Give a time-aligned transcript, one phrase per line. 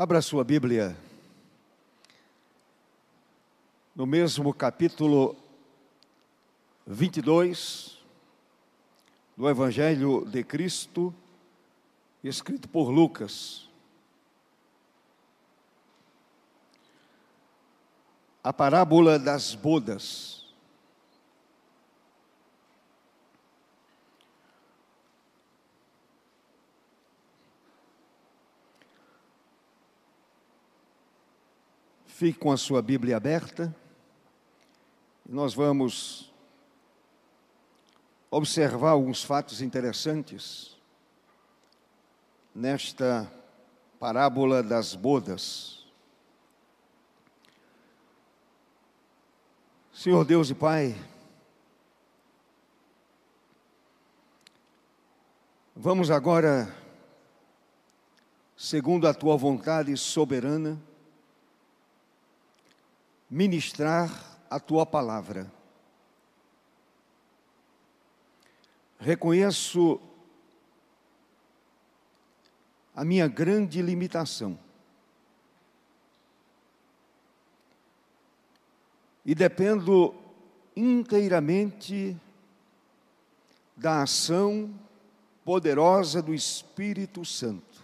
[0.00, 0.96] Abra sua Bíblia.
[3.96, 5.34] No mesmo capítulo
[6.86, 7.98] 22
[9.36, 11.12] do Evangelho de Cristo,
[12.22, 13.68] escrito por Lucas.
[18.44, 20.47] A parábola das bodas.
[32.18, 33.72] Fique com a sua Bíblia aberta.
[35.24, 36.34] Nós vamos
[38.28, 40.76] observar alguns fatos interessantes
[42.52, 43.32] nesta
[44.00, 45.86] parábola das bodas.
[49.92, 50.96] Senhor Deus e Pai,
[55.76, 56.74] vamos agora,
[58.56, 60.87] segundo a tua vontade soberana,
[63.30, 64.10] ministrar
[64.48, 65.50] a tua palavra.
[68.98, 70.00] Reconheço
[72.94, 74.58] a minha grande limitação.
[79.24, 80.14] E dependo
[80.74, 82.16] inteiramente
[83.76, 84.74] da ação
[85.44, 87.77] poderosa do Espírito Santo.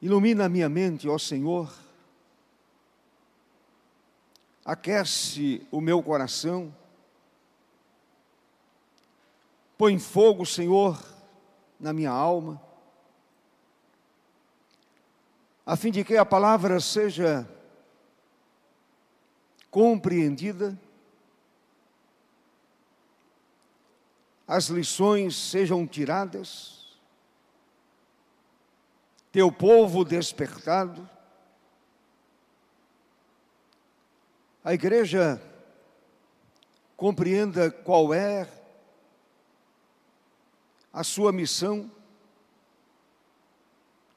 [0.00, 1.72] Ilumina a minha mente, ó Senhor.
[4.64, 6.74] Aquece o meu coração.
[9.78, 11.02] Põe fogo, Senhor,
[11.78, 12.60] na minha alma,
[15.66, 17.46] a fim de que a palavra seja
[19.70, 20.78] compreendida,
[24.46, 26.75] as lições sejam tiradas,
[29.36, 31.06] teu povo despertado.
[34.64, 35.38] A igreja
[36.96, 38.48] compreenda qual é
[40.90, 41.90] a sua missão,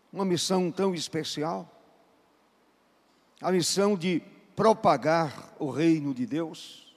[0.09, 1.69] uma missão tão especial,
[3.41, 4.21] a missão de
[4.55, 6.95] propagar o reino de Deus,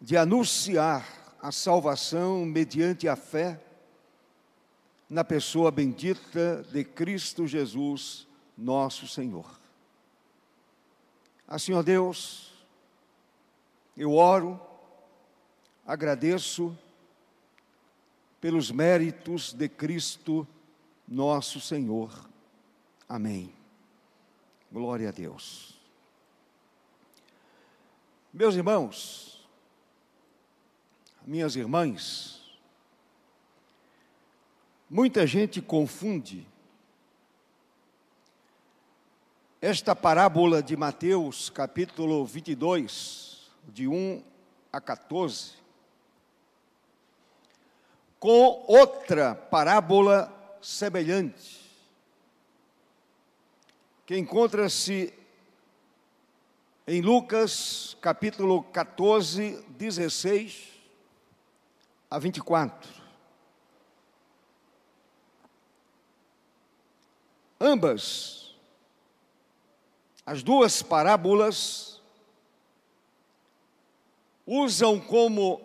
[0.00, 1.06] de anunciar
[1.42, 3.62] a salvação mediante a fé
[5.10, 9.58] na pessoa bendita de Cristo Jesus, nosso Senhor.
[11.48, 12.52] Assim, ó Deus,
[13.96, 14.60] eu oro,
[15.84, 16.78] agradeço
[18.40, 20.46] pelos méritos de Cristo,
[21.08, 22.30] nosso Senhor.
[23.08, 23.52] Amém.
[24.70, 25.76] Glória a Deus.
[28.32, 29.44] Meus irmãos,
[31.26, 32.39] minhas irmãs,
[34.92, 36.44] Muita gente confunde
[39.60, 44.20] esta parábola de Mateus, capítulo 22, de 1
[44.72, 45.52] a 14,
[48.18, 50.28] com outra parábola
[50.60, 51.60] semelhante,
[54.04, 55.14] que encontra-se
[56.84, 60.68] em Lucas, capítulo 14, 16
[62.10, 62.99] a 24.
[67.60, 68.54] Ambas,
[70.24, 72.00] as duas parábolas,
[74.46, 75.60] usam como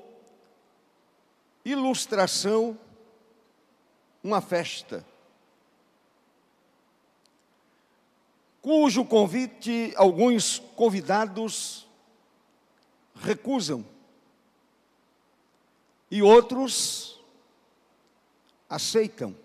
[1.63, 2.77] ilustração
[4.21, 5.05] uma festa,
[8.61, 11.87] cujo convite alguns convidados
[13.15, 13.85] recusam
[16.11, 17.23] e outros
[18.69, 19.44] aceitam.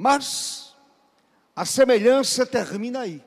[0.00, 0.74] Mas
[1.54, 3.22] a semelhança termina aí.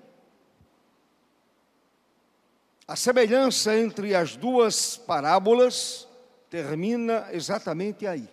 [2.87, 6.07] A semelhança entre as duas parábolas
[6.49, 8.27] termina exatamente aí.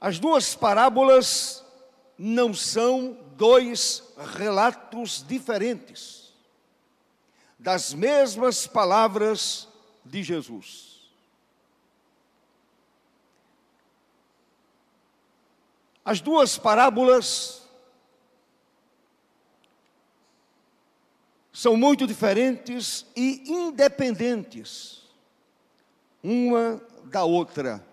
[0.00, 1.64] As duas parábolas
[2.16, 4.04] não são dois
[4.36, 6.32] relatos diferentes
[7.58, 9.66] das mesmas palavras
[10.04, 10.89] de Jesus.
[16.04, 17.68] As duas parábolas
[21.52, 25.00] são muito diferentes e independentes
[26.22, 27.84] uma da outra.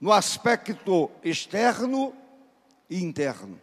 [0.00, 2.14] No aspecto externo
[2.88, 3.60] e interno.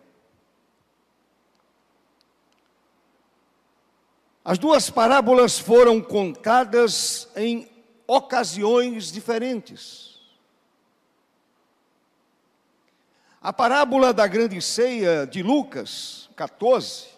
[4.44, 7.68] As duas parábolas foram contadas em
[8.06, 10.15] ocasiões diferentes.
[13.46, 17.10] A parábola da grande ceia de Lucas 14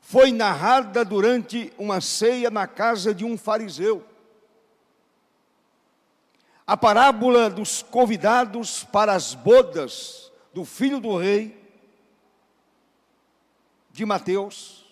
[0.00, 4.06] foi narrada durante uma ceia na casa de um fariseu.
[6.64, 11.60] A parábola dos convidados para as bodas do filho do rei,
[13.90, 14.86] de Mateus,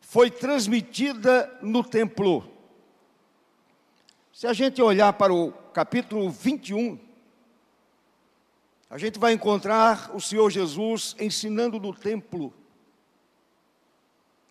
[0.00, 2.50] foi transmitida no templo.
[4.32, 7.06] Se a gente olhar para o capítulo 21,
[8.90, 12.54] a gente vai encontrar o Senhor Jesus ensinando no templo.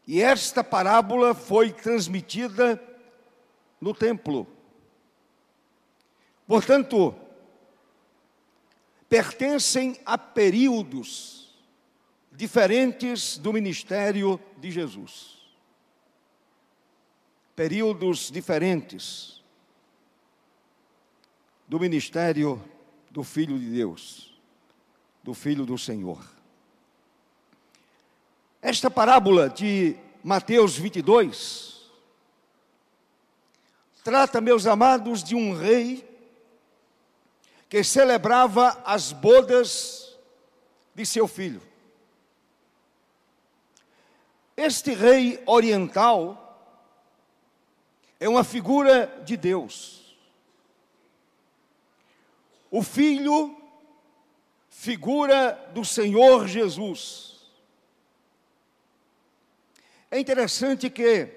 [0.06, 2.82] E esta parábola foi transmitida
[3.82, 4.48] no templo.
[6.46, 7.16] Portanto,
[9.10, 11.58] pertencem a períodos
[12.32, 15.38] diferentes do ministério de Jesus.
[17.56, 19.44] Períodos diferentes
[21.68, 22.64] do ministério
[23.10, 24.27] do Filho de Deus,
[25.28, 26.26] do Filho do Senhor.
[28.62, 29.94] Esta parábola de
[30.24, 31.92] Mateus 22
[34.06, 36.10] trata, meus amados, de um rei
[37.68, 40.18] que celebrava as bodas
[40.96, 41.62] de seu filho.
[44.56, 46.58] Este rei oriental
[48.18, 50.18] é uma figura de Deus.
[52.72, 53.57] O filho,
[54.80, 57.36] figura do Senhor Jesus.
[60.12, 61.30] É interessante que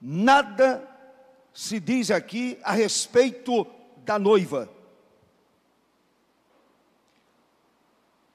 [0.00, 0.88] nada
[1.52, 3.66] se diz aqui a respeito
[3.98, 4.70] da noiva.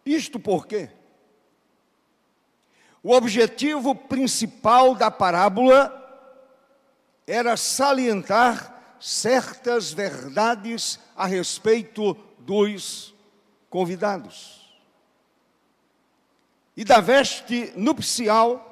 [0.06, 0.92] Isto porque
[3.02, 5.96] o objetivo principal da parábola
[7.26, 13.18] era salientar certas verdades a respeito dos
[13.70, 14.60] convidados.
[16.76, 18.66] E da veste nupcial,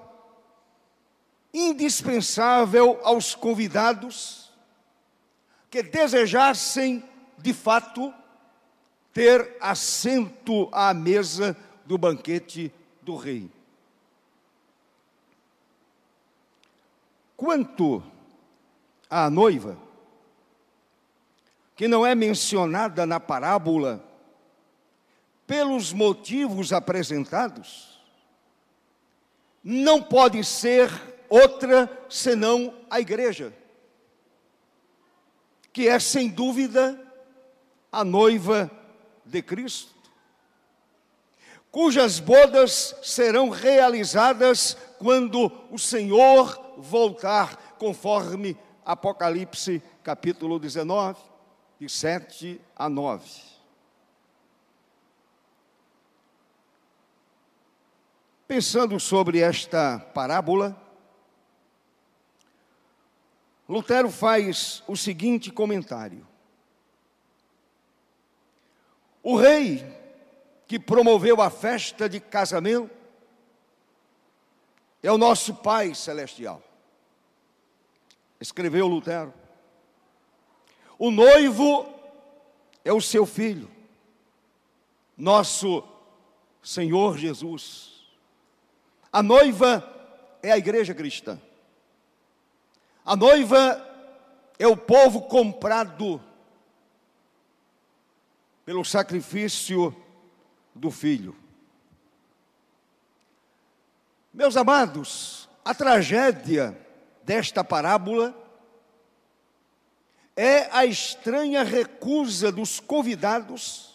[1.54, 4.52] indispensável aos convidados
[5.70, 7.04] que desejassem,
[7.38, 8.14] de fato,
[9.14, 12.72] ter assento à mesa do banquete
[13.02, 13.50] do rei.
[17.36, 18.04] Quanto
[19.10, 19.78] à noiva,
[21.76, 24.04] que não é mencionada na parábola,
[25.48, 27.98] pelos motivos apresentados,
[29.64, 30.92] não pode ser
[31.30, 33.54] outra senão a igreja,
[35.72, 37.02] que é sem dúvida
[37.90, 38.70] a noiva
[39.26, 39.96] de Cristo,
[41.72, 51.20] cujas bodas serão realizadas quando o Senhor voltar, conforme Apocalipse capítulo 19,
[51.80, 53.57] de 7 a 9.
[58.48, 60.82] Pensando sobre esta parábola,
[63.68, 66.26] Lutero faz o seguinte comentário:
[69.22, 69.86] O rei
[70.66, 72.90] que promoveu a festa de casamento
[75.04, 76.64] é o nosso Pai Celestial.
[78.40, 79.34] Escreveu Lutero.
[80.98, 81.86] O noivo
[82.86, 83.70] é o seu filho,
[85.18, 85.84] nosso
[86.64, 87.97] Senhor Jesus.
[89.12, 89.84] A noiva
[90.44, 91.40] é a igreja cristã.
[93.06, 93.84] A noiva
[94.60, 96.22] é o povo comprado
[98.66, 99.96] pelo sacrifício
[100.76, 101.36] do filho.
[104.34, 106.78] Meus amados, a tragédia
[107.24, 108.36] desta parábola
[110.36, 113.87] é a estranha recusa dos convidados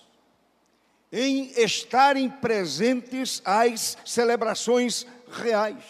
[1.13, 5.85] em estarem presentes às celebrações reais.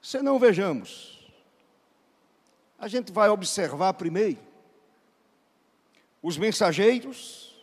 [0.00, 1.28] Se não vejamos,
[2.78, 4.38] a gente vai observar primeiro
[6.22, 7.60] os mensageiros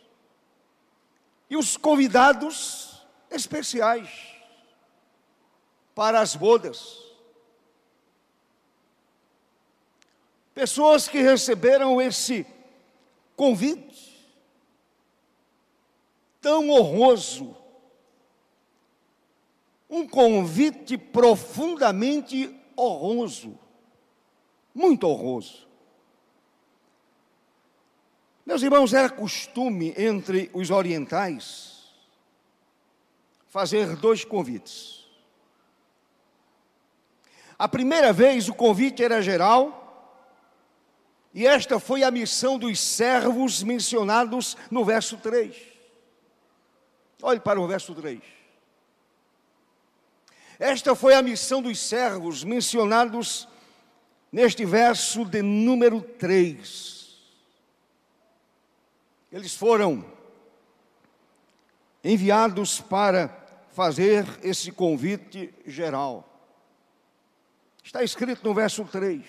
[1.48, 4.36] e os convidados especiais
[5.94, 6.98] para as bodas.
[10.52, 12.46] Pessoas que receberam esse
[13.34, 14.09] convite
[16.40, 17.56] tão honroso,
[19.88, 23.58] um convite profundamente honroso,
[24.74, 25.68] muito honroso.
[28.46, 31.70] Meus irmãos, era costume entre os orientais
[33.48, 35.06] fazer dois convites.
[37.58, 39.76] A primeira vez o convite era geral,
[41.34, 45.69] e esta foi a missão dos servos mencionados no verso 3.
[47.22, 48.20] Olhe para o verso 3.
[50.58, 53.48] Esta foi a missão dos servos mencionados
[54.30, 57.18] neste verso de número 3.
[59.32, 60.04] Eles foram
[62.02, 63.28] enviados para
[63.70, 66.26] fazer esse convite geral.
[67.82, 69.24] Está escrito no verso 3.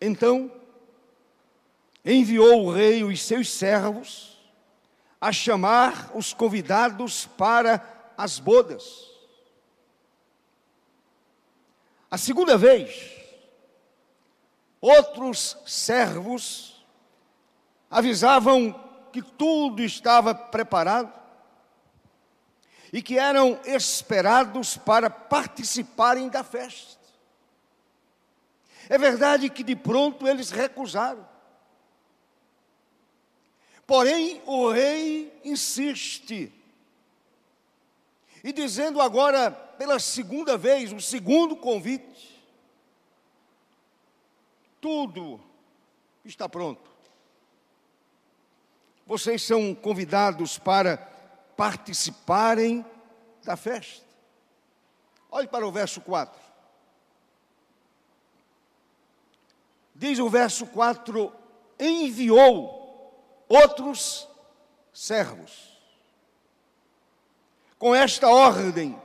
[0.00, 0.50] Então,
[2.04, 4.35] enviou o rei os seus servos
[5.20, 9.10] a chamar os convidados para as bodas.
[12.10, 13.12] A segunda vez,
[14.80, 16.84] outros servos
[17.90, 18.72] avisavam
[19.12, 21.12] que tudo estava preparado
[22.92, 26.96] e que eram esperados para participarem da festa.
[28.88, 31.26] É verdade que de pronto eles recusaram.
[33.86, 36.52] Porém, o rei insiste.
[38.42, 42.42] E dizendo agora, pela segunda vez, o segundo convite:
[44.80, 45.40] tudo
[46.24, 46.90] está pronto.
[49.06, 50.96] Vocês são convidados para
[51.56, 52.84] participarem
[53.44, 54.04] da festa.
[55.30, 56.40] Olhe para o verso 4.
[59.94, 61.32] Diz o verso 4:
[61.78, 62.85] enviou
[63.48, 64.28] outros
[64.92, 65.76] servos.
[67.78, 69.00] Com esta ordem,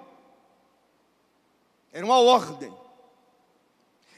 [1.91, 2.73] era uma ordem.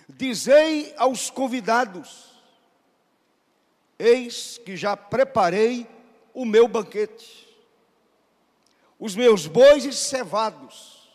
[0.08, 2.32] Dizei aos convidados:
[3.98, 5.89] Eis que já preparei
[6.34, 7.48] o meu banquete,
[9.00, 11.10] os meus bois cevados,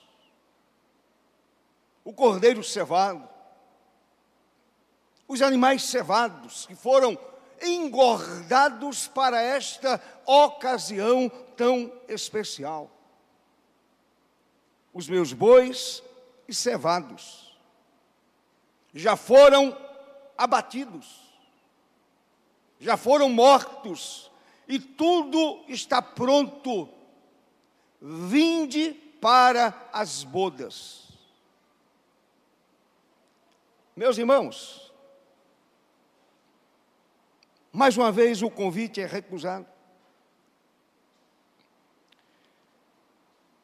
[2.05, 3.29] o cordeiro cevado,
[5.29, 7.17] os animais cevados que foram
[7.63, 12.91] engordados para esta ocasião tão especial.
[14.93, 16.03] Os meus bois
[16.47, 17.57] e cevados
[18.95, 19.77] já foram
[20.37, 21.21] abatidos,
[22.81, 24.31] já foram mortos,
[24.67, 26.89] e tudo está pronto.
[28.01, 31.09] Vinde para as bodas.
[33.97, 34.88] Meus irmãos,
[37.79, 39.65] mais uma vez o convite é recusado.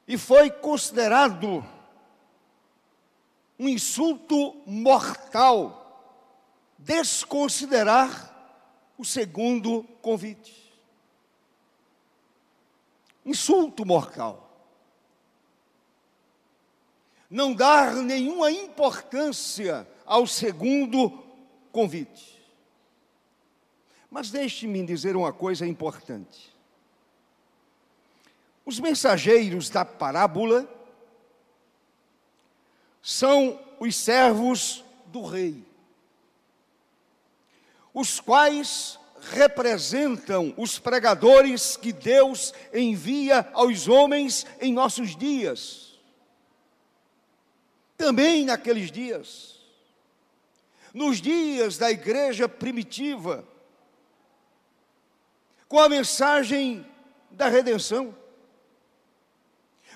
[0.07, 1.67] E foi considerado
[3.59, 5.81] um insulto mortal
[6.79, 8.33] desconsiderar
[8.97, 10.73] o segundo convite.
[13.27, 14.49] Insulto mortal.
[17.29, 21.11] Não dar nenhuma importância ao segundo
[21.73, 22.34] convite.
[24.15, 26.55] Mas deixe-me dizer uma coisa importante.
[28.65, 30.71] Os mensageiros da parábola
[33.03, 35.67] são os servos do rei,
[37.93, 39.01] os quais
[39.33, 45.99] representam os pregadores que Deus envia aos homens em nossos dias.
[47.97, 49.59] Também naqueles dias,
[50.95, 53.53] nos dias da igreja primitiva,
[55.75, 56.87] com a mensagem
[57.33, 58.15] da redenção,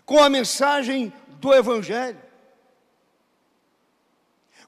[0.04, 2.20] com a mensagem do Evangelho,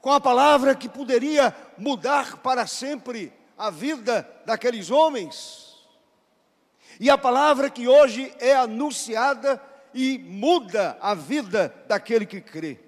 [0.01, 5.85] com a palavra que poderia mudar para sempre a vida daqueles homens,
[7.01, 9.61] e a palavra que hoje é anunciada
[9.93, 12.79] e muda a vida daquele que crê.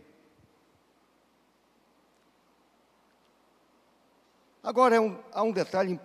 [4.62, 5.98] Agora, é um, há um detalhe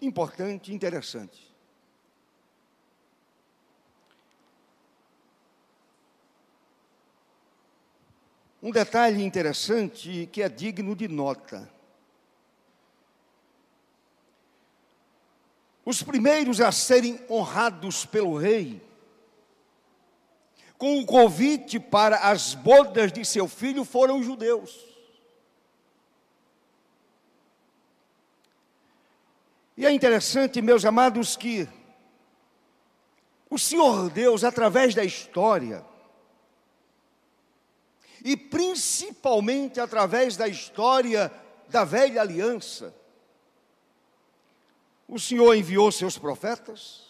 [0.00, 1.47] importante, interessante.
[8.68, 11.72] Um detalhe interessante que é digno de nota.
[15.86, 18.86] Os primeiros a serem honrados pelo rei,
[20.76, 24.84] com o convite para as bodas de seu filho, foram os judeus.
[29.78, 31.66] E é interessante, meus amados, que
[33.48, 35.82] o Senhor Deus, através da história,
[38.28, 41.32] e principalmente através da história
[41.66, 42.94] da velha aliança.
[45.08, 47.06] O Senhor enviou seus profetas,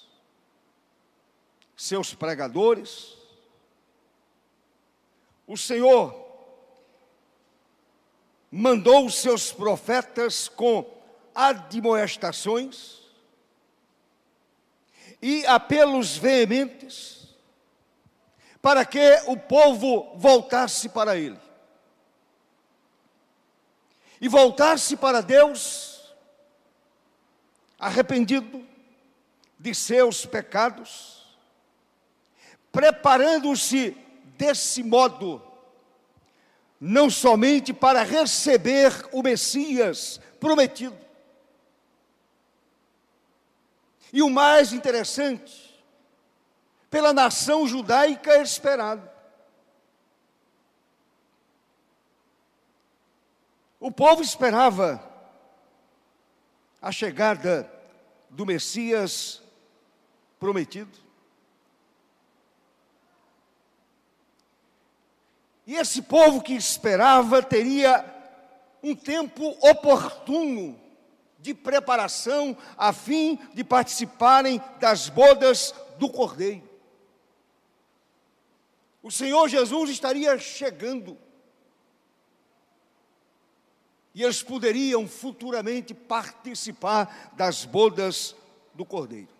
[1.76, 3.16] seus pregadores,
[5.44, 6.14] o Senhor
[8.48, 10.88] mandou os seus profetas com
[11.34, 13.00] admoestações
[15.20, 17.17] e apelos veementes
[18.60, 21.38] para que o povo voltasse para ele.
[24.20, 26.14] E voltasse para Deus
[27.78, 28.66] arrependido
[29.58, 31.24] de seus pecados,
[32.72, 33.96] preparando-se
[34.36, 35.42] desse modo
[36.80, 40.96] não somente para receber o Messias prometido.
[44.12, 45.67] E o mais interessante,
[46.90, 49.08] pela nação judaica esperado.
[53.80, 55.02] O povo esperava
[56.82, 57.70] a chegada
[58.30, 59.42] do Messias
[60.38, 60.98] prometido.
[65.66, 68.04] E esse povo que esperava teria
[68.82, 70.80] um tempo oportuno
[71.38, 76.67] de preparação a fim de participarem das bodas do Cordeiro.
[79.08, 81.16] O Senhor Jesus estaria chegando.
[84.14, 88.36] E eles poderiam futuramente participar das bodas
[88.74, 89.30] do Cordeiro.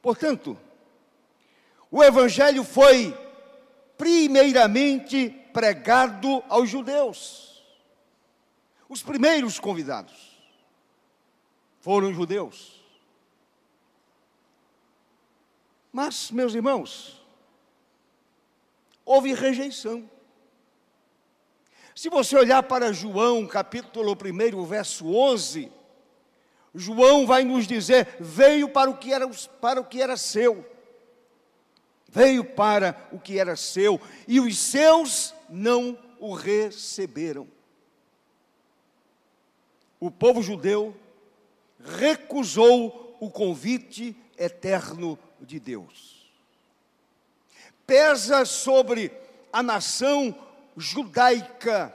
[0.00, 0.56] Portanto,
[1.90, 3.12] o Evangelho foi
[3.98, 7.64] primeiramente pregado aos judeus.
[8.88, 10.38] Os primeiros convidados
[11.80, 12.80] foram judeus.
[15.92, 17.25] Mas, meus irmãos,
[19.06, 20.10] houve rejeição.
[21.94, 25.72] Se você olhar para João, capítulo 1, verso 11,
[26.74, 29.26] João vai nos dizer: veio para o que era,
[29.62, 30.76] para o que era seu
[32.16, 37.46] veio para o que era seu e os seus não o receberam.
[40.00, 40.96] O povo judeu
[41.78, 46.15] recusou o convite eterno de Deus.
[47.86, 49.12] Pesa sobre
[49.52, 50.34] a nação
[50.76, 51.94] judaica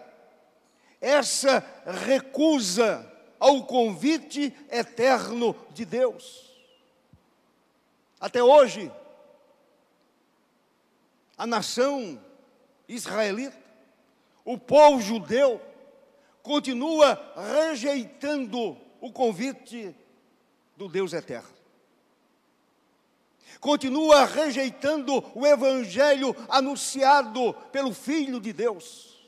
[0.99, 1.65] essa
[2.06, 6.51] recusa ao convite eterno de Deus.
[8.19, 8.91] Até hoje,
[11.36, 12.23] a nação
[12.88, 13.58] israelita,
[14.45, 15.60] o povo judeu,
[16.43, 19.95] continua rejeitando o convite
[20.77, 21.61] do Deus eterno.
[23.59, 29.19] Continua rejeitando o evangelho anunciado pelo Filho de Deus.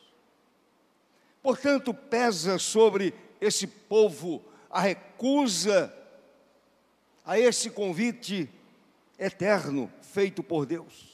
[1.41, 5.93] Portanto, pesa sobre esse povo a recusa
[7.25, 8.49] a esse convite
[9.19, 11.13] eterno feito por Deus.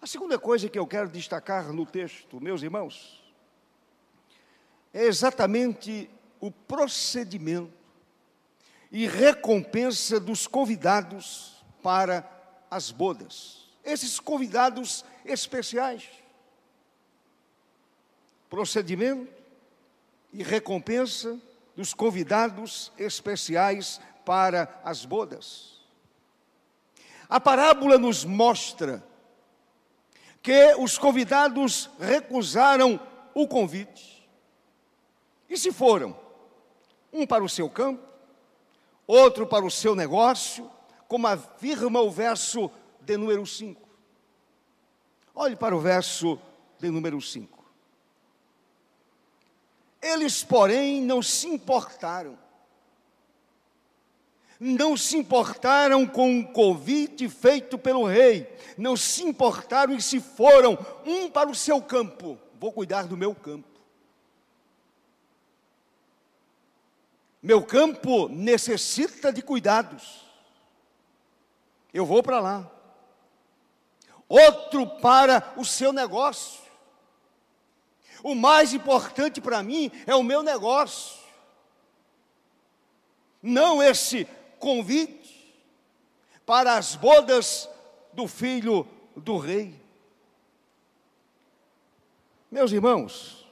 [0.00, 3.22] A segunda coisa que eu quero destacar no texto, meus irmãos,
[4.92, 6.08] é exatamente
[6.40, 7.77] o procedimento
[8.90, 12.28] e recompensa dos convidados para
[12.70, 13.68] as bodas.
[13.84, 16.08] Esses convidados especiais.
[18.48, 19.30] Procedimento
[20.32, 21.38] e recompensa
[21.76, 25.78] dos convidados especiais para as bodas.
[27.28, 29.04] A parábola nos mostra
[30.42, 32.98] que os convidados recusaram
[33.34, 34.26] o convite.
[35.48, 36.18] E se foram?
[37.12, 38.07] Um para o seu campo,
[39.08, 40.70] outro para o seu negócio,
[41.08, 43.88] como afirma o verso de número 5.
[45.34, 46.38] Olhe para o verso
[46.78, 47.64] de número 5.
[50.00, 52.38] Eles, porém, não se importaram
[54.60, 60.76] não se importaram com o convite feito pelo rei, não se importaram e se foram,
[61.06, 63.77] um para o seu campo, vou cuidar do meu campo.
[67.42, 70.26] Meu campo necessita de cuidados,
[71.94, 72.70] eu vou para lá.
[74.28, 76.60] Outro para o seu negócio.
[78.22, 81.18] O mais importante para mim é o meu negócio.
[83.42, 84.26] Não esse
[84.58, 85.54] convite
[86.44, 87.68] para as bodas
[88.12, 89.80] do filho do rei.
[92.50, 93.47] Meus irmãos,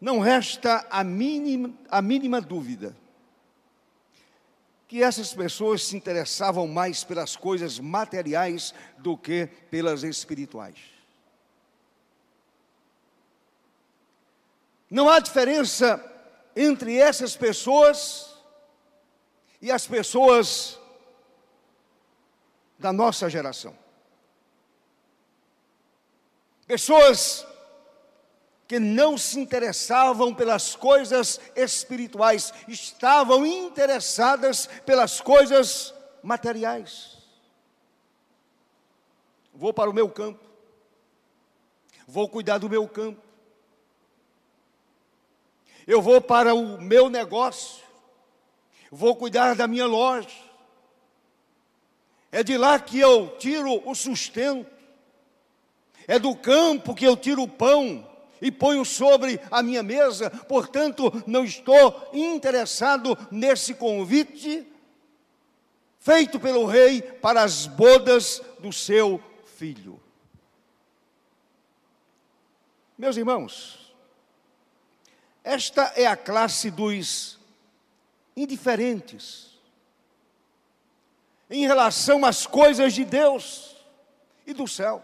[0.00, 2.96] não resta a mínima, a mínima dúvida
[4.86, 10.78] que essas pessoas se interessavam mais pelas coisas materiais do que pelas espirituais.
[14.90, 16.02] Não há diferença
[16.56, 18.34] entre essas pessoas
[19.60, 20.78] e as pessoas
[22.78, 23.76] da nossa geração.
[26.66, 27.46] Pessoas
[28.68, 37.16] que não se interessavam pelas coisas espirituais, estavam interessadas pelas coisas materiais.
[39.54, 40.44] Vou para o meu campo,
[42.06, 43.22] vou cuidar do meu campo,
[45.86, 47.82] eu vou para o meu negócio,
[48.90, 50.28] vou cuidar da minha loja,
[52.30, 54.70] é de lá que eu tiro o sustento,
[56.06, 58.07] é do campo que eu tiro o pão,
[58.40, 64.66] e ponho sobre a minha mesa, portanto, não estou interessado nesse convite
[65.98, 69.22] feito pelo rei para as bodas do seu
[69.56, 70.00] filho.
[72.96, 73.94] Meus irmãos,
[75.44, 77.38] esta é a classe dos
[78.36, 79.48] indiferentes
[81.50, 83.76] em relação às coisas de Deus
[84.46, 85.02] e do céu.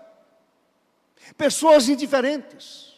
[1.36, 2.93] Pessoas indiferentes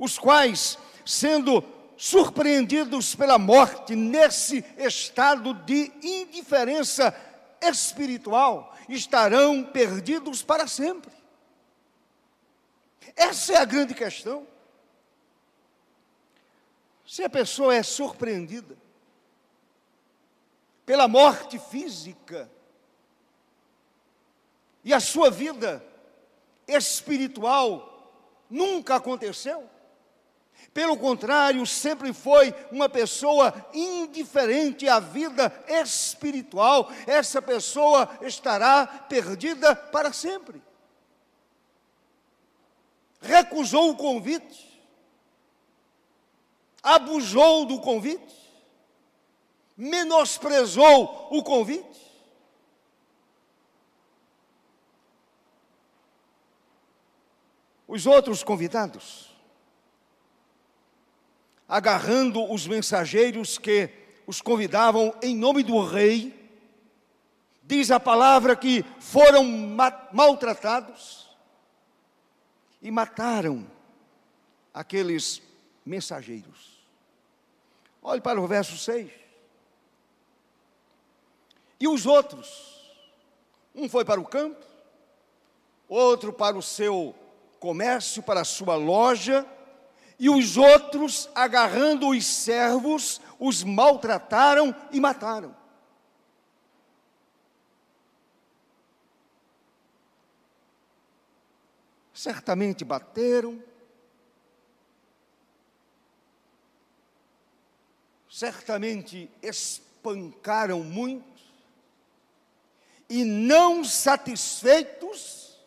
[0.00, 1.62] os quais, sendo
[1.94, 7.14] surpreendidos pela morte nesse estado de indiferença
[7.60, 11.12] espiritual, estarão perdidos para sempre.
[13.14, 14.48] Essa é a grande questão.
[17.06, 18.78] Se a pessoa é surpreendida
[20.86, 22.50] pela morte física
[24.82, 25.84] e a sua vida
[26.66, 27.90] espiritual
[28.48, 29.68] nunca aconteceu,
[30.72, 36.90] pelo contrário, sempre foi uma pessoa indiferente à vida espiritual.
[37.08, 40.62] Essa pessoa estará perdida para sempre.
[43.20, 44.80] Recusou o convite,
[46.82, 48.34] abusou do convite,
[49.76, 52.00] menosprezou o convite.
[57.88, 59.29] Os outros convidados
[61.70, 63.88] agarrando os mensageiros que
[64.26, 66.36] os convidavam em nome do rei.
[67.62, 69.44] Diz a palavra que foram
[70.12, 71.30] maltratados
[72.82, 73.64] e mataram
[74.74, 75.40] aqueles
[75.86, 76.80] mensageiros.
[78.02, 79.08] Olhe para o verso 6.
[81.78, 82.80] E os outros?
[83.72, 84.66] Um foi para o campo,
[85.88, 87.14] outro para o seu
[87.60, 89.46] comércio, para a sua loja,
[90.20, 95.56] e os outros, agarrando os servos, os maltrataram e mataram.
[102.12, 103.64] Certamente bateram,
[108.28, 111.40] certamente espancaram muitos,
[113.08, 115.58] e não satisfeitos,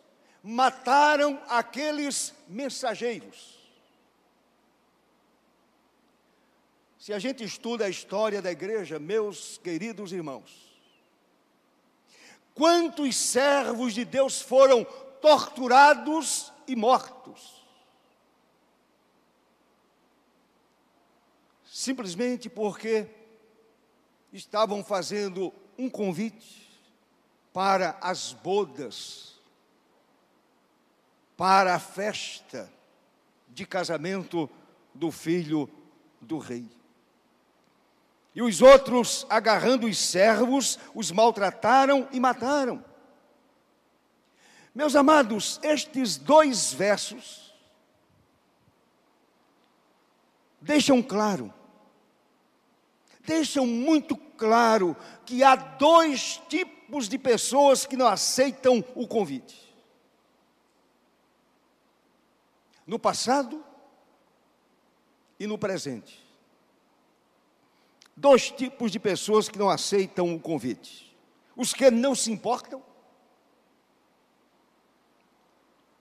[0.44, 3.53] mataram aqueles mensageiros.
[7.04, 10.74] Se a gente estuda a história da igreja, meus queridos irmãos,
[12.54, 14.86] quantos servos de Deus foram
[15.20, 17.62] torturados e mortos?
[21.66, 23.06] Simplesmente porque
[24.32, 26.66] estavam fazendo um convite
[27.52, 29.38] para as bodas,
[31.36, 32.72] para a festa
[33.50, 34.48] de casamento
[34.94, 35.68] do filho
[36.18, 36.66] do rei.
[38.34, 42.84] E os outros, agarrando os servos, os maltrataram e mataram.
[44.74, 47.54] Meus amados, estes dois versos
[50.60, 51.54] deixam claro,
[53.20, 59.62] deixam muito claro que há dois tipos de pessoas que não aceitam o convite.
[62.84, 63.64] No passado
[65.38, 66.23] e no presente
[68.16, 71.16] dois tipos de pessoas que não aceitam o convite:
[71.56, 72.82] os que não se importam,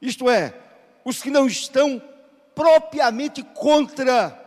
[0.01, 0.59] isto é,
[1.03, 2.01] os que não estão
[2.53, 4.39] propriamente contra,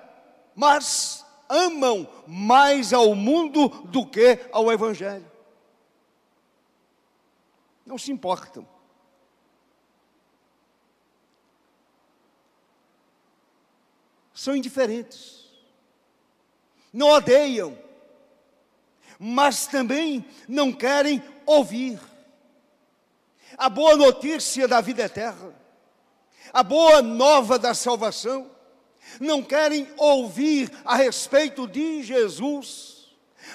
[0.55, 5.31] mas amam mais ao mundo do que ao Evangelho.
[7.85, 8.67] Não se importam.
[14.35, 15.46] São indiferentes
[16.97, 17.77] não odeiam,
[19.19, 22.01] mas também não querem ouvir
[23.59, 25.55] a boa notícia da vida eterna,
[26.55, 28.51] a boa nova da salvação,
[29.21, 33.09] não querem ouvir a respeito de Jesus,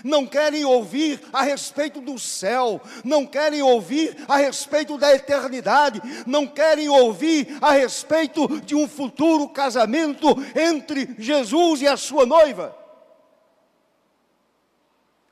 [0.04, 6.46] não querem ouvir a respeito do céu, não querem ouvir a respeito da eternidade, não
[6.46, 12.81] querem ouvir a respeito de um futuro casamento entre Jesus e a sua noiva.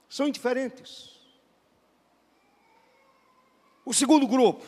[0.09, 1.19] São indiferentes.
[3.85, 4.65] O segundo grupo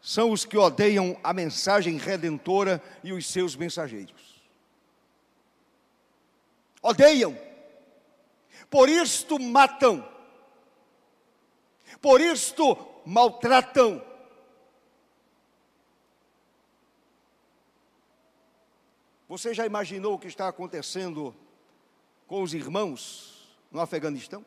[0.00, 4.42] são os que odeiam a mensagem redentora e os seus mensageiros.
[6.82, 7.34] Odeiam
[8.70, 10.06] por isto matam,
[12.00, 12.76] por isto
[13.06, 14.04] maltratam.
[19.28, 21.34] Você já imaginou o que está acontecendo
[22.26, 23.33] com os irmãos
[23.74, 24.46] no Afeganistão?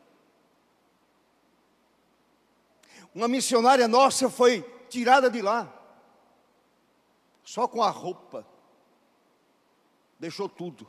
[3.14, 5.70] Uma missionária nossa foi tirada de lá,
[7.44, 8.46] só com a roupa,
[10.18, 10.88] deixou tudo.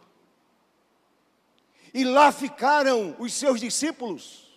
[1.93, 4.47] E lá ficaram os seus discípulos.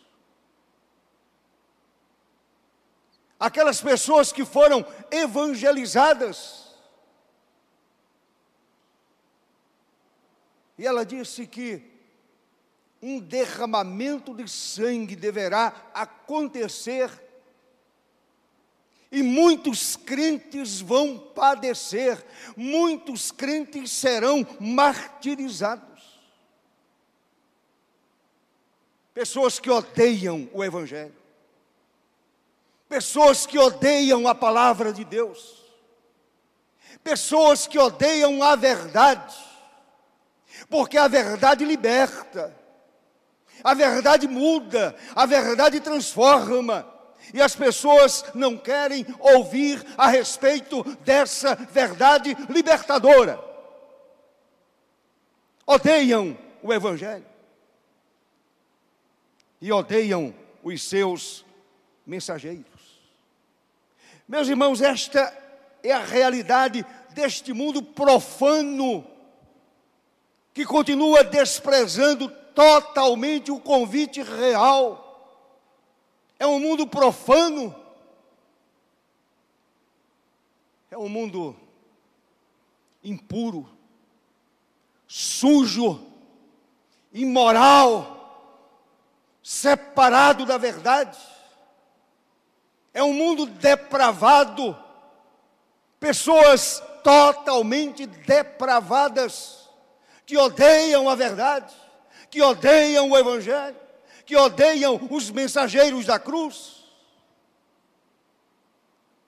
[3.40, 6.76] Aquelas pessoas que foram evangelizadas.
[10.78, 11.91] E ela disse que
[13.02, 17.10] um derramamento de sangue deverá acontecer.
[19.10, 22.24] E muitos crentes vão padecer,
[22.56, 25.92] muitos crentes serão martirizados.
[29.14, 31.14] pessoas que odeiam o Evangelho,
[32.88, 35.62] pessoas que odeiam a palavra de Deus,
[37.02, 39.36] pessoas que odeiam a verdade,
[40.68, 42.54] porque a verdade liberta,
[43.62, 46.88] a verdade muda, a verdade transforma.
[47.32, 53.42] E as pessoas não querem ouvir a respeito dessa verdade libertadora.
[55.64, 57.24] Odeiam o Evangelho
[59.60, 61.44] e odeiam os seus
[62.04, 62.66] mensageiros.
[64.26, 65.32] Meus irmãos, esta
[65.82, 69.06] é a realidade deste mundo profano,
[70.52, 74.98] que continua desprezando totalmente o convite real.
[76.38, 77.74] É um mundo profano,
[80.90, 81.56] é um mundo
[83.02, 83.68] impuro,
[85.06, 86.04] sujo,
[87.12, 88.12] imoral,
[89.42, 91.18] separado da verdade.
[92.94, 94.76] É um mundo depravado,
[95.98, 99.68] pessoas totalmente depravadas,
[100.26, 101.74] que odeiam a verdade,
[102.32, 103.76] que odeiam o Evangelho,
[104.24, 106.82] que odeiam os mensageiros da cruz.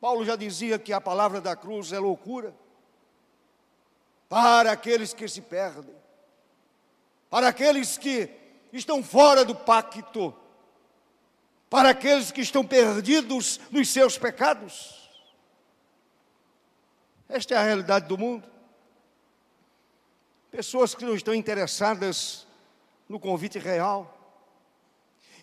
[0.00, 2.54] Paulo já dizia que a palavra da cruz é loucura
[4.26, 5.94] para aqueles que se perdem,
[7.28, 8.30] para aqueles que
[8.72, 10.34] estão fora do pacto,
[11.68, 15.10] para aqueles que estão perdidos nos seus pecados.
[17.28, 18.48] Esta é a realidade do mundo.
[20.50, 22.46] Pessoas que não estão interessadas
[23.08, 24.14] no convite real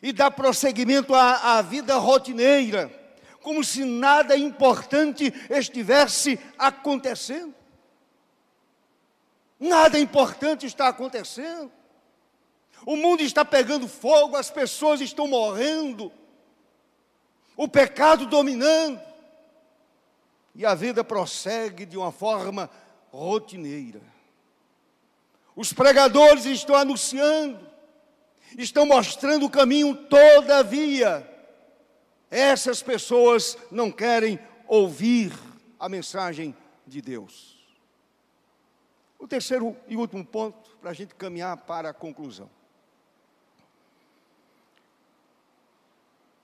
[0.01, 2.91] e dá prosseguimento à, à vida rotineira,
[3.41, 7.53] como se nada importante estivesse acontecendo.
[9.59, 11.71] Nada importante está acontecendo.
[12.83, 16.11] O mundo está pegando fogo, as pessoas estão morrendo,
[17.55, 18.99] o pecado dominando,
[20.55, 22.69] e a vida prossegue de uma forma
[23.11, 24.01] rotineira.
[25.55, 27.59] Os pregadores estão anunciando,
[28.57, 31.27] estão mostrando o caminho, todavia,
[32.29, 35.33] essas pessoas não querem ouvir
[35.77, 36.55] a mensagem
[36.87, 37.59] de Deus.
[39.19, 42.49] O terceiro e último ponto, para a gente caminhar para a conclusão.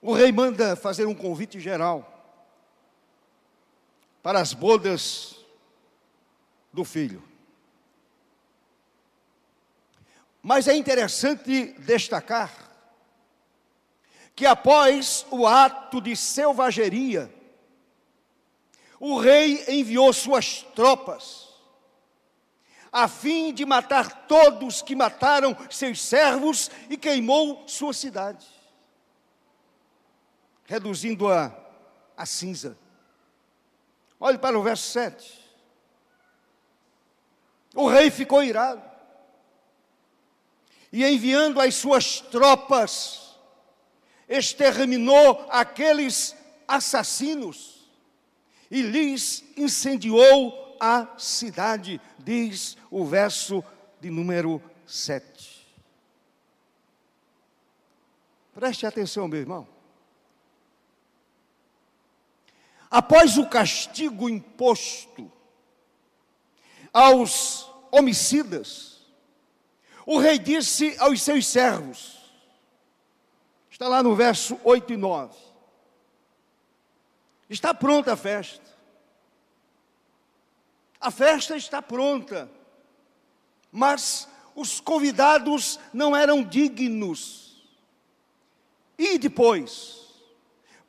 [0.00, 2.14] O rei manda fazer um convite geral
[4.22, 5.36] para as bodas
[6.72, 7.22] do filho.
[10.48, 12.50] Mas é interessante destacar
[14.34, 17.30] que após o ato de selvageria,
[18.98, 21.48] o rei enviou suas tropas
[22.90, 28.46] a fim de matar todos que mataram seus servos e queimou sua cidade
[30.64, 31.54] reduzindo-a
[32.16, 32.78] a cinza.
[34.18, 35.46] Olhe para o verso 7.
[37.74, 38.87] O rei ficou irado.
[40.92, 43.36] E enviando as suas tropas,
[44.28, 46.34] exterminou aqueles
[46.66, 47.88] assassinos
[48.70, 53.64] e lhes incendiou a cidade, diz o verso
[54.00, 55.66] de número 7.
[58.54, 59.68] Preste atenção, meu irmão.
[62.90, 65.30] Após o castigo imposto
[66.92, 68.97] aos homicidas,
[70.10, 72.16] o rei disse aos seus servos,
[73.70, 75.36] está lá no verso 8 e 9:
[77.50, 78.64] Está pronta a festa.
[80.98, 82.50] A festa está pronta,
[83.70, 87.62] mas os convidados não eram dignos.
[88.96, 90.06] E depois,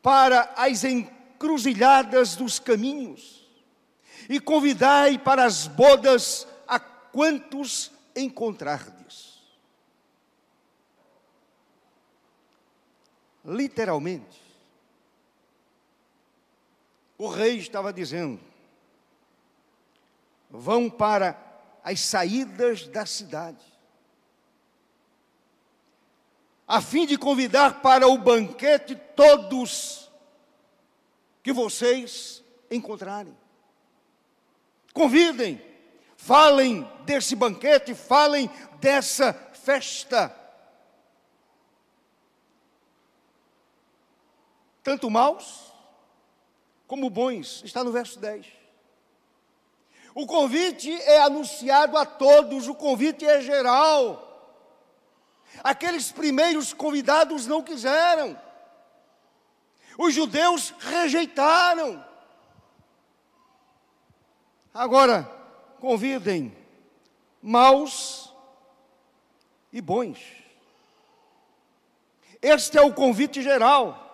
[0.01, 3.45] para as encruzilhadas dos caminhos,
[4.29, 9.39] e convidai para as bodas a quantos encontrardes.
[13.43, 14.41] Literalmente,
[17.17, 18.39] o rei estava dizendo:
[20.49, 21.37] vão para
[21.83, 23.65] as saídas da cidade,
[26.67, 30.11] a fim de convidar para o banquete todos
[31.41, 33.35] que vocês encontrarem.
[34.93, 35.68] Convidem,
[36.19, 38.51] falem desse banquete, falem
[38.81, 40.35] dessa festa.
[44.83, 45.73] Tanto maus
[46.85, 48.45] como bons, está no verso 10.
[50.13, 54.25] O convite é anunciado a todos, o convite é geral.
[55.63, 58.39] Aqueles primeiros convidados não quiseram.
[59.97, 62.05] Os judeus rejeitaram.
[64.73, 65.38] Agora,
[65.79, 66.55] convidem
[67.41, 68.33] maus
[69.71, 70.19] e bons.
[72.41, 74.05] Este é o convite geral.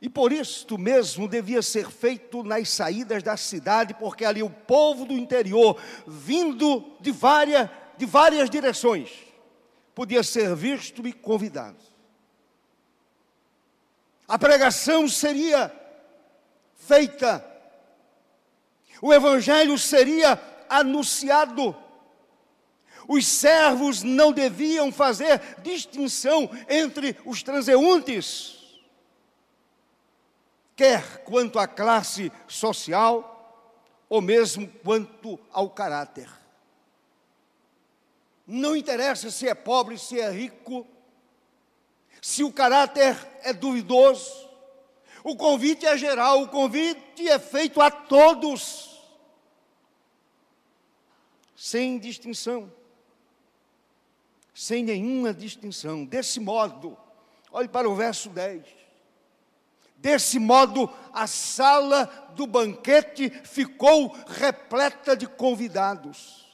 [0.00, 5.04] E por isto mesmo devia ser feito nas saídas da cidade, porque ali o povo
[5.04, 9.10] do interior, vindo de várias, de várias direções,
[9.94, 11.78] podia ser visto e convidado.
[14.28, 15.74] A pregação seria
[16.76, 17.44] feita,
[19.00, 21.76] o evangelho seria anunciado.
[23.06, 28.58] Os servos não deviam fazer distinção entre os transeuntes
[30.78, 33.34] quer quanto à classe social,
[34.08, 36.30] ou mesmo quanto ao caráter.
[38.46, 40.86] Não interessa se é pobre, se é rico,
[42.22, 44.48] se o caráter é duvidoso,
[45.24, 48.87] o convite é geral, o convite é feito a todos,
[51.58, 52.72] sem distinção,
[54.54, 56.04] sem nenhuma distinção.
[56.04, 56.96] Desse modo,
[57.50, 58.64] olhe para o verso 10.
[59.96, 66.46] Desse modo, a sala do banquete ficou repleta de convidados.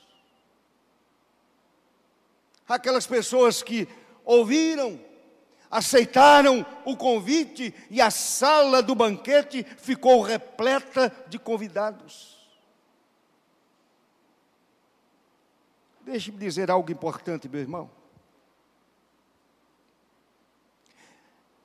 [2.67, 3.87] Aquelas pessoas que
[4.25, 4.99] ouviram,
[5.71, 12.34] aceitaram o convite e a sala do banquete ficou repleta de convidados.
[16.05, 17.91] Deixe-me dizer algo importante, meu irmão.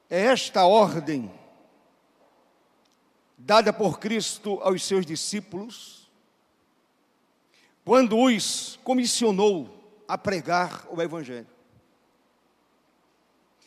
[0.09, 1.31] É esta ordem
[3.37, 6.09] dada por Cristo aos seus discípulos,
[7.83, 9.69] quando os comissionou
[10.07, 11.47] a pregar o Evangelho.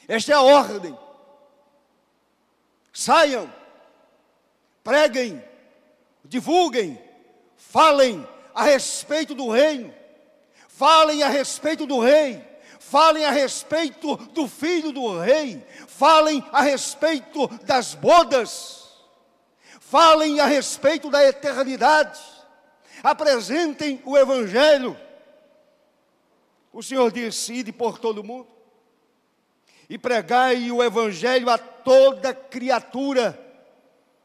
[0.09, 0.97] Esta é a ordem.
[2.93, 3.53] Saiam,
[4.83, 5.43] preguem,
[6.25, 6.99] divulguem,
[7.57, 9.95] falem a respeito do reino,
[10.83, 12.45] falem a respeito do rei,
[12.81, 18.83] falem a respeito do filho do rei, falem a respeito das bodas.
[19.79, 22.21] Falem a respeito da eternidade,
[23.01, 24.99] apresentem o Evangelho.
[26.73, 28.49] O Senhor disse: Ide por todo mundo
[29.89, 33.39] e pregai o Evangelho a toda criatura.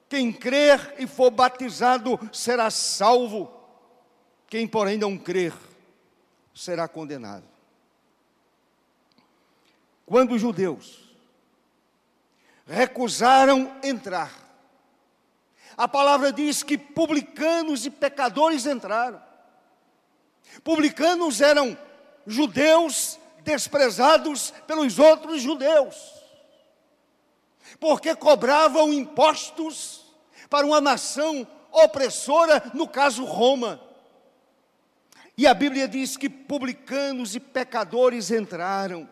[0.10, 3.54] Quem crer e for batizado será salvo,
[4.48, 5.54] quem, porém, não crer
[6.58, 7.46] será condenado.
[10.06, 11.08] Quando os judeus
[12.66, 14.48] recusaram entrar
[15.78, 19.22] a palavra diz que publicanos e pecadores entraram.
[20.64, 21.78] Publicanos eram
[22.26, 25.96] judeus desprezados pelos outros judeus,
[27.80, 30.12] porque cobravam impostos
[30.50, 33.80] para uma nação opressora, no caso Roma.
[35.38, 39.08] E a Bíblia diz que publicanos e pecadores entraram.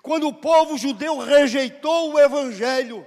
[0.00, 3.04] Quando o povo judeu rejeitou o evangelho,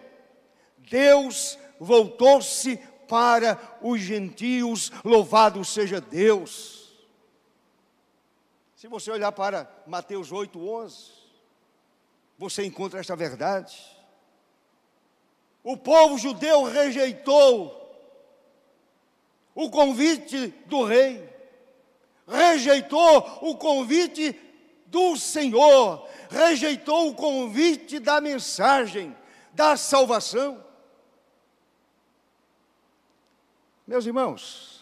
[0.77, 2.75] Deus voltou-se
[3.07, 6.89] para os gentios, louvado seja Deus.
[8.75, 11.11] Se você olhar para Mateus 8, 11,
[12.37, 13.79] você encontra esta verdade.
[15.63, 17.80] O povo judeu rejeitou
[19.53, 21.29] o convite do rei,
[22.27, 24.39] rejeitou o convite
[24.87, 29.15] do Senhor, rejeitou o convite da mensagem
[29.53, 30.63] da salvação.
[33.85, 34.81] Meus irmãos,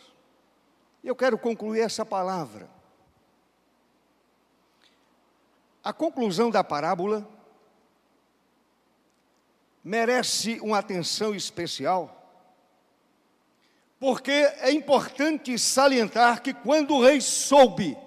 [1.04, 2.70] eu quero concluir essa palavra.
[5.84, 7.28] A conclusão da parábola
[9.84, 12.19] merece uma atenção especial,
[14.00, 17.98] porque é importante salientar que quando o rei soube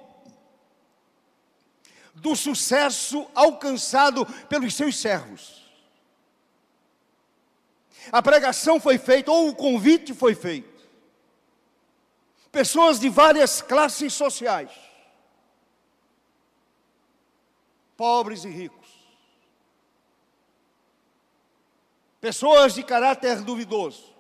[2.15, 5.61] do sucesso alcançado pelos seus servos,
[8.11, 10.83] a pregação foi feita, ou o convite foi feito,
[12.51, 14.71] pessoas de várias classes sociais,
[17.97, 18.89] pobres e ricos,
[22.19, 24.12] pessoas de caráter duvidoso.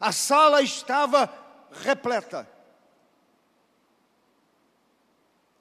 [0.00, 1.32] A sala estava
[1.70, 2.48] repleta.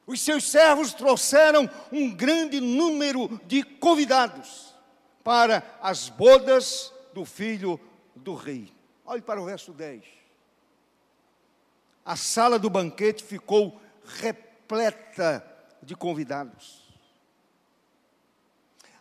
[0.06, 4.76] Os seus servos trouxeram um grande número de convidados
[5.24, 7.80] para as bodas do filho
[8.16, 8.72] do rei.
[9.04, 10.04] Olhe para o verso 10.
[12.06, 15.44] A sala do banquete ficou repleta
[15.82, 16.85] de convidados.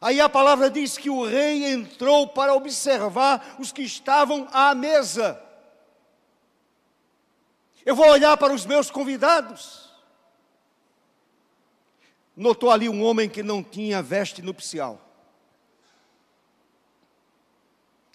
[0.05, 5.43] Aí a palavra diz que o rei entrou para observar os que estavam à mesa.
[7.87, 9.91] Eu vou olhar para os meus convidados.
[12.37, 15.01] Notou ali um homem que não tinha veste nupcial.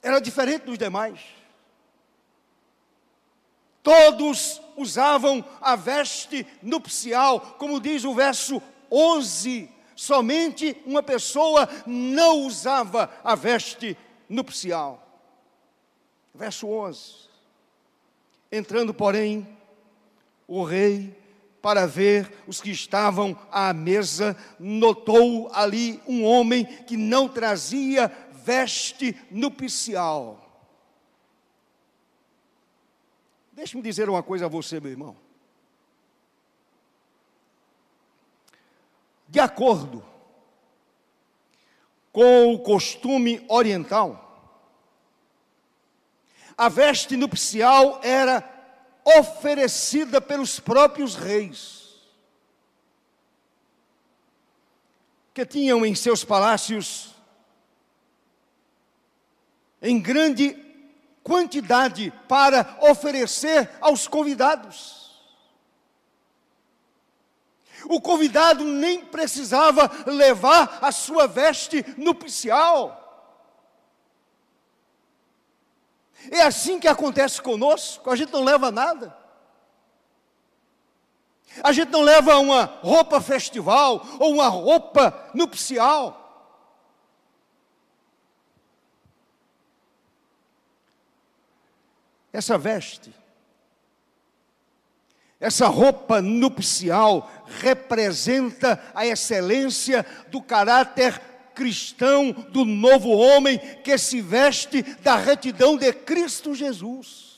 [0.03, 1.19] Era diferente dos demais.
[3.81, 8.61] Todos usavam a veste nupcial, como diz o verso
[8.91, 13.97] 11 somente uma pessoa não usava a veste
[14.29, 15.05] nupcial.
[16.33, 17.27] Verso 11.
[18.49, 19.45] Entrando, porém,
[20.47, 21.13] o rei,
[21.61, 29.13] para ver os que estavam à mesa, notou ali um homem que não trazia veste
[29.29, 30.65] nupcial.
[33.51, 35.28] Deixe-me dizer uma coisa a você, meu irmão.
[39.29, 40.03] De acordo
[42.11, 44.25] com o costume oriental,
[46.57, 48.43] a veste nupcial era
[49.05, 51.95] oferecida pelos próprios reis,
[55.31, 57.13] que tinham em seus palácios,
[59.79, 60.57] em grande
[61.23, 64.98] quantidade, para oferecer aos convidados.
[67.85, 72.95] O convidado nem precisava levar a sua veste nupcial.
[76.31, 79.17] É assim que acontece conosco, a gente não leva nada.
[81.63, 86.15] A gente não leva uma roupa festival ou uma roupa nupcial.
[92.31, 93.18] Essa veste
[95.39, 97.31] essa roupa nupcial
[97.61, 101.21] representa a excelência do caráter
[101.55, 107.37] cristão do novo homem que se veste da retidão de Cristo Jesus.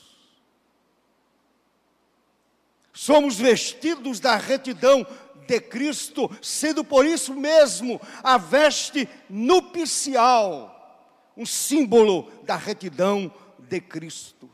[2.92, 5.06] Somos vestidos da retidão
[5.46, 10.70] de Cristo, sendo por isso mesmo a veste nupcial,
[11.36, 14.50] um símbolo da retidão de Cristo.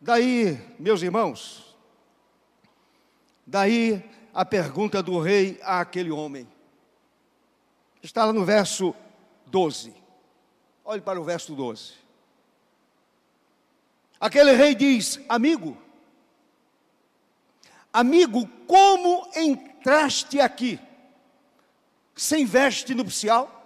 [0.00, 1.76] Daí, meus irmãos,
[3.44, 6.46] daí a pergunta do rei àquele homem.
[8.00, 8.94] Está lá no verso
[9.46, 9.92] 12.
[10.84, 11.94] Olhe para o verso 12.
[14.20, 15.76] Aquele rei diz: Amigo,
[17.92, 20.78] amigo, como entraste aqui
[22.14, 23.57] sem veste nupcial?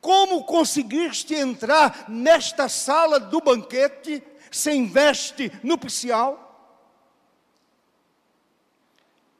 [0.00, 6.40] Como conseguiste entrar nesta sala do banquete sem veste nupcial?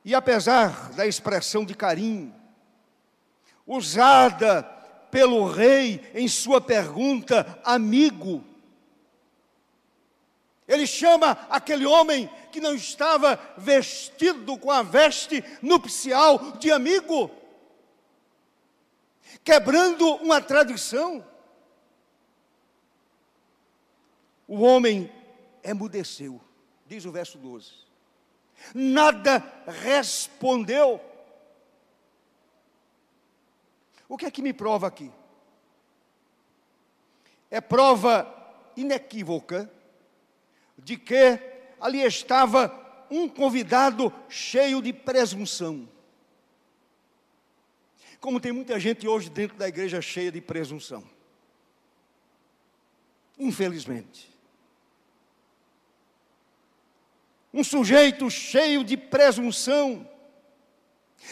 [0.04, 2.34] E apesar da expressão de carinho
[3.66, 4.62] usada
[5.10, 8.44] pelo rei em sua pergunta, amigo,
[10.66, 17.30] ele chama aquele homem que não estava vestido com a veste nupcial de amigo
[19.42, 21.24] quebrando uma tradição.
[24.46, 25.10] O homem
[25.62, 26.40] emudeceu.
[26.86, 27.72] diz o verso 12.
[28.74, 31.00] Nada respondeu.
[34.08, 35.10] O que é que me prova aqui?
[37.50, 38.30] É prova
[38.76, 39.70] inequívoca
[40.78, 41.38] de que
[41.80, 45.88] ali estava um convidado cheio de presunção.
[48.24, 51.04] Como tem muita gente hoje dentro da igreja cheia de presunção.
[53.38, 54.30] Infelizmente.
[57.52, 60.08] Um sujeito cheio de presunção,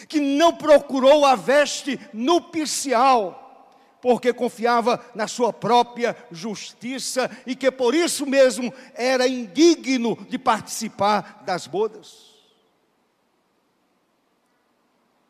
[0.07, 7.95] que não procurou a veste nupcial, porque confiava na sua própria justiça e que por
[7.95, 12.32] isso mesmo era indigno de participar das bodas.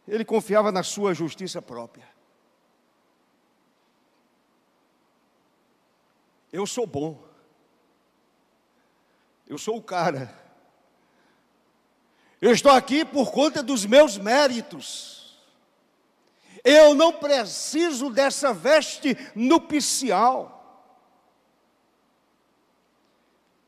[0.08, 2.08] Ele confiava na sua justiça própria.
[6.52, 7.24] Eu sou bom.
[9.48, 10.34] Eu sou o cara.
[12.42, 15.42] Eu estou aqui por conta dos meus méritos.
[16.64, 20.60] Eu não preciso dessa veste nupcial.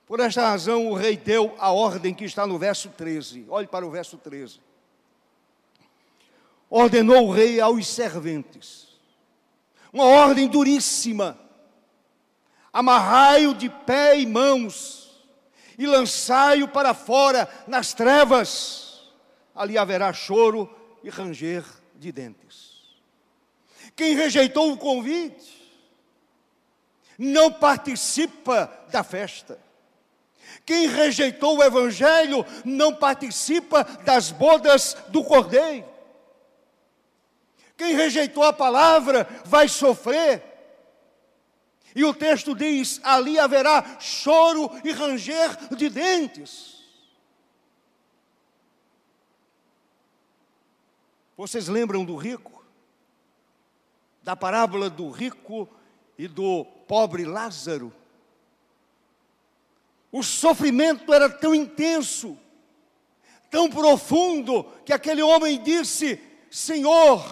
[0.05, 3.47] Por esta razão, o rei deu a ordem que está no verso 13.
[3.49, 4.61] Olhe para o verso 13.
[6.69, 8.87] Ordenou o rei aos serventes,
[9.93, 11.39] uma ordem duríssima:
[12.73, 15.23] amarrai-o de pé e mãos,
[15.77, 19.11] e lançai-o para fora nas trevas,
[19.53, 20.69] ali haverá choro
[21.03, 21.63] e ranger
[21.95, 22.75] de dentes.
[23.95, 25.55] Quem rejeitou o convite
[27.17, 29.57] não participa da festa.
[30.65, 35.94] Quem rejeitou o evangelho não participa das bodas do cordeiro.
[37.77, 40.43] Quem rejeitou a palavra vai sofrer.
[41.95, 46.75] E o texto diz: ali haverá choro e ranger de dentes.
[51.37, 52.55] Vocês lembram do rico?
[54.25, 55.69] da parábola do rico
[56.17, 57.93] e do pobre Lázaro.
[60.11, 62.35] O sofrimento era tão intenso,
[63.51, 66.19] tão profundo, que aquele homem disse:
[66.49, 67.23] Senhor,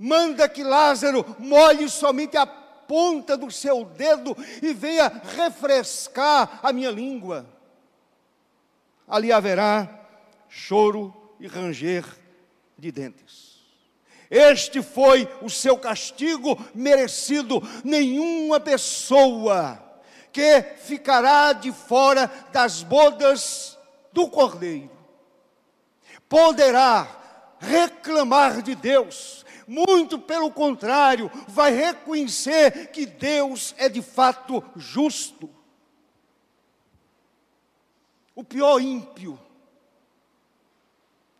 [0.00, 6.90] manda que Lázaro molhe somente a ponta do seu dedo e venha refrescar a minha
[6.90, 7.46] língua.
[9.06, 9.88] Ali haverá
[10.48, 12.04] choro e ranger
[12.78, 13.60] de dentes.
[14.30, 17.60] Este foi o seu castigo merecido.
[17.84, 19.78] Nenhuma pessoa
[20.32, 23.78] que ficará de fora das bodas
[24.12, 25.00] do cordeiro
[26.28, 27.20] poderá
[27.58, 29.44] reclamar de Deus.
[29.70, 35.48] Muito pelo contrário, vai reconhecer que Deus é de fato justo.
[38.34, 39.38] O pior ímpio,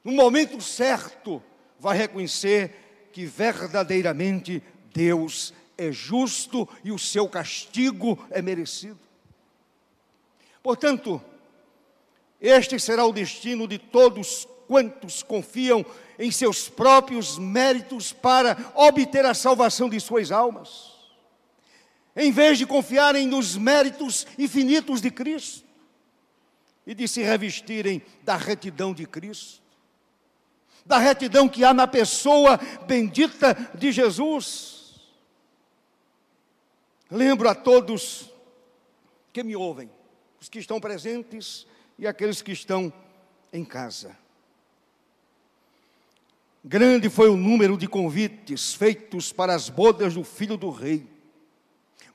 [0.04, 1.42] no momento certo,
[1.76, 4.62] vai reconhecer que verdadeiramente
[4.94, 9.00] Deus é justo e o seu castigo é merecido.
[10.62, 11.20] Portanto,
[12.40, 15.84] este será o destino de todos quantos confiam
[16.20, 20.92] em seus próprios méritos para obter a salvação de suas almas.
[22.14, 25.66] Em vez de confiarem nos méritos infinitos de Cristo
[26.86, 29.60] e de se revestirem da retidão de Cristo
[30.84, 35.00] da retidão que há na pessoa bendita de Jesus.
[37.10, 38.30] Lembro a todos
[39.32, 39.90] que me ouvem,
[40.40, 41.66] os que estão presentes
[41.98, 42.92] e aqueles que estão
[43.52, 44.16] em casa.
[46.62, 51.06] Grande foi o número de convites feitos para as bodas do filho do rei,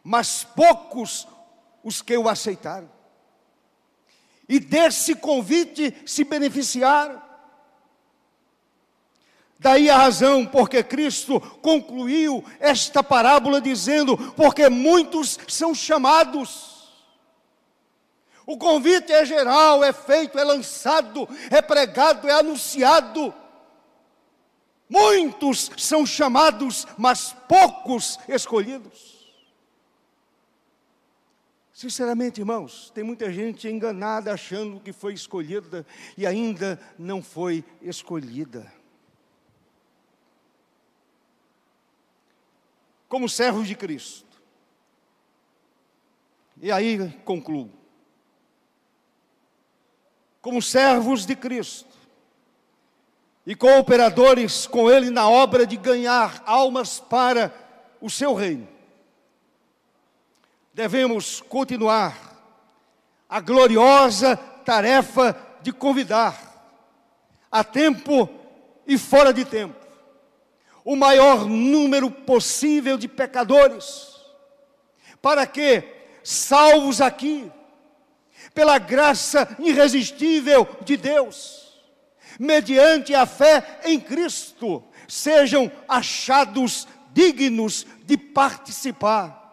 [0.03, 1.27] mas poucos
[1.83, 2.89] os que o aceitaram.
[4.47, 7.21] E desse convite se beneficiaram.
[9.57, 16.75] Daí a razão porque Cristo concluiu esta parábola dizendo: porque muitos são chamados.
[18.45, 23.33] O convite é geral, é feito, é lançado, é pregado, é anunciado.
[24.87, 29.15] Muitos são chamados, mas poucos escolhidos.
[31.73, 35.85] Sinceramente, irmãos, tem muita gente enganada achando que foi escolhida
[36.17, 38.71] e ainda não foi escolhida.
[43.15, 44.25] como servos de Cristo.
[46.61, 47.71] E aí concluo.
[50.41, 51.94] Como servos de Cristo
[53.45, 57.53] e cooperadores com Ele na obra de ganhar almas para
[58.01, 58.67] o seu reino,
[60.73, 62.17] devemos continuar
[63.29, 66.53] a gloriosa tarefa de convidar,
[67.51, 68.29] a tempo
[68.85, 69.85] e fora de tempo,
[70.83, 74.15] o maior número possível de pecadores,
[75.21, 75.83] para que,
[76.23, 77.51] salvos aqui,
[78.53, 81.64] pela graça irresistível de Deus,
[82.39, 89.43] mediante a fé em Cristo, sejam achados dignos de participar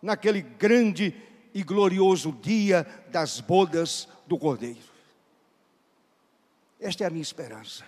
[0.00, 1.14] naquele grande
[1.52, 4.96] e glorioso dia das bodas do Cordeiro.
[6.80, 7.84] Esta é a minha esperança.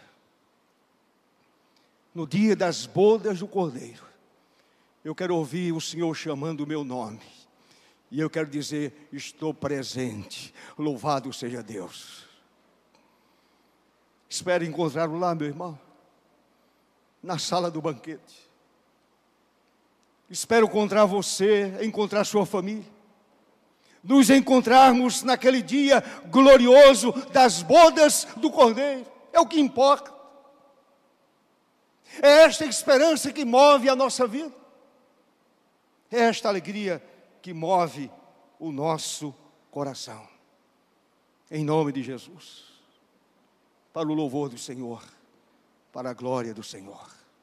[2.14, 4.05] No dia das bodas do Cordeiro,
[5.05, 7.20] eu quero ouvir o Senhor chamando o meu nome.
[8.11, 10.53] E eu quero dizer: estou presente.
[10.76, 12.28] Louvado seja Deus.
[14.29, 15.79] Espero encontrá-lo lá, meu irmão,
[17.22, 18.49] na sala do banquete.
[20.29, 22.99] Espero encontrar você, encontrar sua família
[24.03, 29.07] nos encontrarmos naquele dia glorioso das bodas do Cordeiro.
[29.33, 30.12] É o que importa.
[32.22, 34.53] É esta esperança que move a nossa vida.
[36.11, 37.03] É esta alegria
[37.43, 38.11] que move
[38.59, 39.35] o nosso
[39.70, 40.26] coração.
[41.51, 42.68] Em nome de Jesus.
[43.99, 45.03] Para o louvor do Senhor,
[45.93, 47.18] para a glória do Senhor.